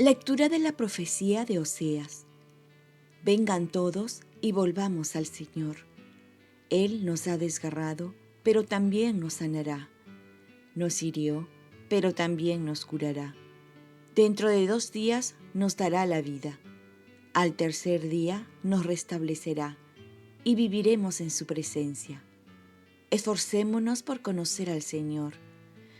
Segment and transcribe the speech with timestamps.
[0.00, 2.24] Lectura de la profecía de Oseas.
[3.22, 5.76] Vengan todos y volvamos al Señor.
[6.70, 9.90] Él nos ha desgarrado, pero también nos sanará.
[10.74, 11.50] Nos hirió,
[11.90, 13.34] pero también nos curará.
[14.14, 16.58] Dentro de dos días nos dará la vida.
[17.34, 19.76] Al tercer día nos restablecerá
[20.44, 22.24] y viviremos en su presencia.
[23.10, 25.34] Esforcémonos por conocer al Señor.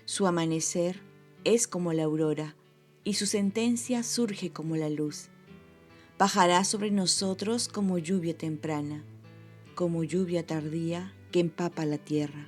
[0.06, 1.02] Su amanecer
[1.44, 2.56] es como la aurora
[3.04, 5.28] y su sentencia surge como la luz.
[6.18, 9.02] Bajará sobre nosotros como lluvia temprana,
[9.74, 12.46] como lluvia tardía que empapa la tierra.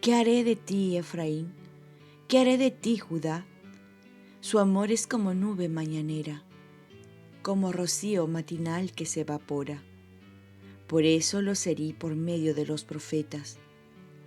[0.00, 1.52] ¿Qué haré de ti, Efraín?
[2.28, 3.44] ¿Qué haré de ti, Judá?
[4.40, 6.44] Su amor es como nube mañanera,
[7.42, 9.82] como rocío matinal que se evapora.
[10.86, 13.58] Por eso los herí por medio de los profetas,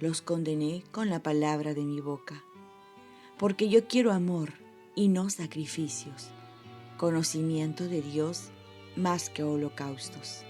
[0.02, 2.44] los condené con la palabra de mi boca.
[3.38, 4.61] Porque yo quiero amor
[4.96, 6.30] y no sacrificios,
[6.98, 8.50] conocimiento de Dios
[8.96, 10.44] más que holocaustos.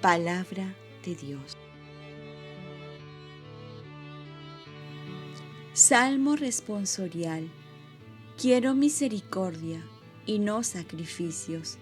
[0.00, 1.56] Palabra de Dios.
[5.72, 7.50] Salmo responsorial.
[8.40, 9.84] Quiero misericordia
[10.26, 11.78] y no sacrificios.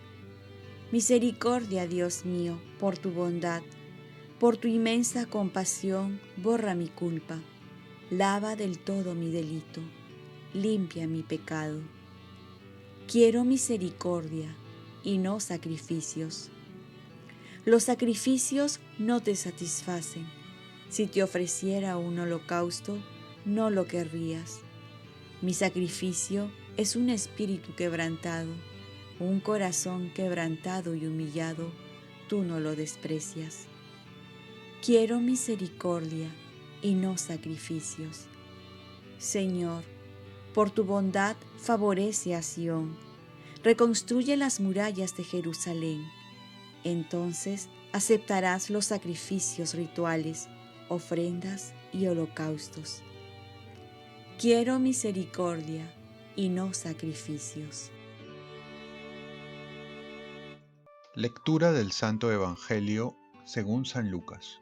[0.93, 3.63] Misericordia, Dios mío, por tu bondad,
[4.39, 7.39] por tu inmensa compasión, borra mi culpa,
[8.11, 9.81] lava del todo mi delito
[10.55, 11.81] limpia mi pecado.
[13.11, 14.55] Quiero misericordia
[15.03, 16.51] y no sacrificios.
[17.65, 20.27] Los sacrificios no te satisfacen.
[20.91, 22.99] Si te ofreciera un holocausto,
[23.47, 24.61] no lo querrías.
[25.41, 28.53] Mi sacrificio es un espíritu quebrantado,
[29.21, 31.71] un corazón quebrantado y humillado,
[32.29, 33.67] tú no lo desprecias.
[34.85, 36.29] Quiero misericordia
[36.83, 38.27] y no sacrificios.
[39.19, 39.85] Señor,
[40.53, 42.97] por tu bondad favorece a Sión.
[43.63, 46.05] Reconstruye las murallas de Jerusalén.
[46.85, 50.49] Entonces aceptarás los sacrificios rituales,
[50.89, 53.03] ofrendas y holocaustos.
[54.39, 55.95] Quiero misericordia
[56.35, 57.91] y no sacrificios.
[61.15, 63.15] Lectura del Santo Evangelio
[63.45, 64.62] según San Lucas.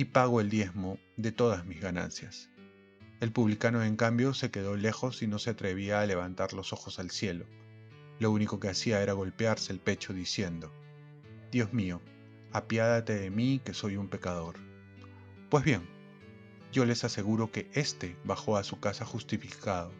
[0.00, 2.48] y pago el diezmo de todas mis ganancias.
[3.20, 6.98] El publicano, en cambio, se quedó lejos y no se atrevía a levantar los ojos
[6.98, 7.44] al cielo.
[8.18, 10.72] Lo único que hacía era golpearse el pecho diciendo,
[11.52, 12.00] Dios mío,
[12.50, 14.56] apiádate de mí que soy un pecador.
[15.50, 15.86] Pues bien,
[16.72, 19.92] yo les aseguro que éste bajó a su casa justificado,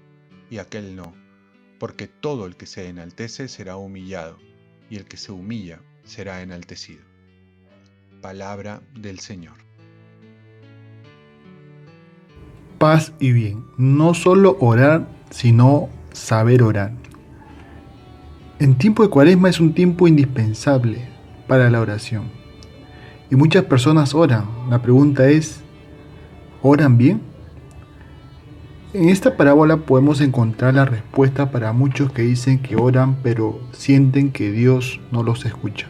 [0.49, 1.15] y aquel no,
[1.79, 4.39] porque todo el que se enaltece será humillado,
[4.89, 7.05] y el que se humilla será enaltecido.
[8.23, 9.70] Palabra del Señor.
[12.81, 13.63] Paz y bien.
[13.77, 16.93] No solo orar, sino saber orar.
[18.59, 21.07] En tiempo de cuaresma es un tiempo indispensable
[21.47, 22.31] para la oración.
[23.31, 24.47] Y muchas personas oran.
[24.71, 25.61] La pregunta es,
[26.63, 27.21] ¿oran bien?
[28.95, 34.33] En esta parábola podemos encontrar la respuesta para muchos que dicen que oran pero sienten
[34.33, 35.89] que Dios no los escucha.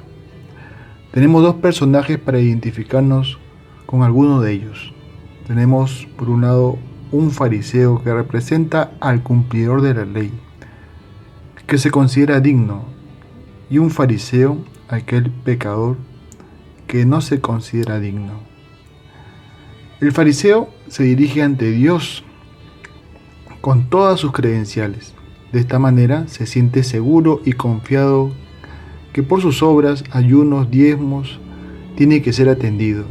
[1.12, 3.38] Tenemos dos personajes para identificarnos
[3.86, 4.92] con alguno de ellos.
[5.50, 6.78] Tenemos por un lado
[7.10, 10.30] un fariseo que representa al cumplidor de la ley,
[11.66, 12.84] que se considera digno,
[13.68, 15.96] y un fariseo, aquel pecador
[16.86, 18.34] que no se considera digno.
[20.00, 22.22] El fariseo se dirige ante Dios
[23.60, 25.14] con todas sus credenciales.
[25.50, 28.30] De esta manera se siente seguro y confiado
[29.12, 31.40] que por sus obras, ayunos, diezmos,
[31.96, 33.04] tiene que ser atendido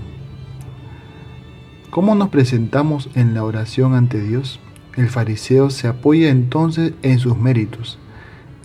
[1.89, 4.59] ¿Cómo nos presentamos en la oración ante Dios?
[4.95, 7.97] El fariseo se apoya entonces en sus méritos.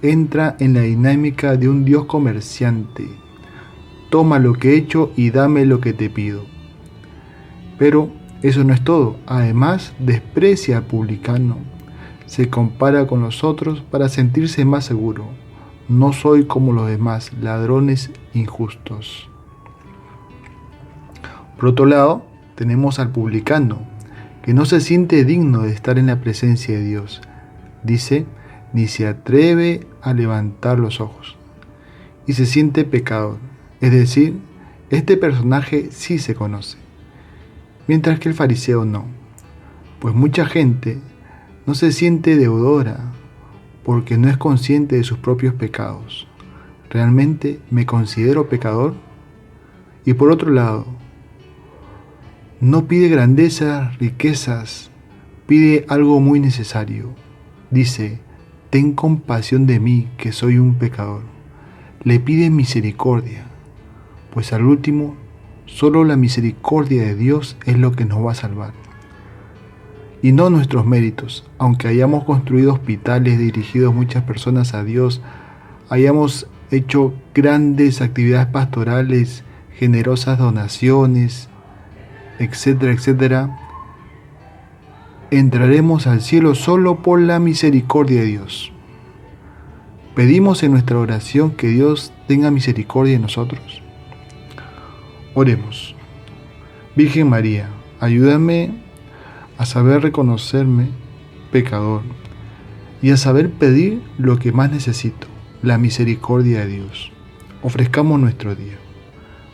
[0.02, 3.08] Entra en la dinámica de un Dios comerciante.
[4.10, 6.44] Toma lo que he hecho y dame lo que te pido.
[7.78, 8.10] Pero
[8.42, 9.16] eso no es todo.
[9.24, 11.56] Además, desprecia al publicano.
[12.26, 15.24] Se compara con los otros para sentirse más seguro.
[15.88, 19.30] No soy como los demás, ladrones injustos.
[21.56, 23.86] Por otro lado, tenemos al publicano,
[24.42, 27.22] que no se siente digno de estar en la presencia de Dios.
[27.82, 28.26] Dice,
[28.72, 31.36] ni se atreve a levantar los ojos.
[32.26, 33.38] Y se siente pecador,
[33.80, 34.38] es decir,
[34.90, 36.78] este personaje sí se conoce,
[37.86, 39.06] mientras que el fariseo no,
[39.98, 40.98] pues mucha gente
[41.66, 43.12] no se siente deudora
[43.84, 46.26] porque no es consciente de sus propios pecados.
[46.90, 48.94] ¿Realmente me considero pecador?
[50.04, 50.86] Y por otro lado,
[52.64, 54.90] no pide grandezas, riquezas,
[55.46, 57.10] pide algo muy necesario.
[57.70, 58.20] Dice,
[58.70, 61.24] ten compasión de mí, que soy un pecador.
[62.04, 63.44] Le pide misericordia,
[64.32, 65.14] pues al último,
[65.66, 68.72] solo la misericordia de Dios es lo que nos va a salvar.
[70.22, 75.20] Y no nuestros méritos, aunque hayamos construido hospitales dirigidos muchas personas a Dios,
[75.90, 79.44] hayamos hecho grandes actividades pastorales,
[79.76, 81.50] generosas donaciones,
[82.38, 83.58] etcétera, etcétera,
[85.30, 88.72] entraremos al cielo solo por la misericordia de Dios.
[90.14, 93.82] Pedimos en nuestra oración que Dios tenga misericordia de nosotros.
[95.34, 95.96] Oremos.
[96.94, 98.84] Virgen María, ayúdame
[99.58, 100.88] a saber reconocerme
[101.50, 102.02] pecador
[103.02, 105.26] y a saber pedir lo que más necesito,
[105.62, 107.10] la misericordia de Dios.
[107.62, 108.83] Ofrezcamos nuestro día.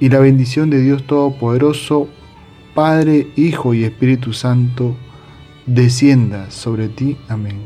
[0.00, 2.08] y la bendición de Dios Todopoderoso,
[2.74, 4.94] Padre, Hijo y Espíritu Santo,
[5.64, 7.16] descienda sobre ti.
[7.28, 7.60] Amén.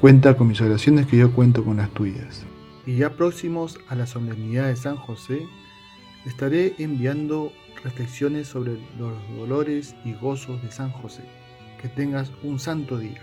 [0.00, 2.44] Cuenta con mis oraciones que yo cuento con las tuyas.
[2.86, 5.46] Y ya próximos a la solemnidad de San José,
[6.26, 7.52] estaré enviando
[7.82, 11.22] reflexiones sobre los dolores y gozos de San José.
[11.80, 13.22] Que tengas un santo día.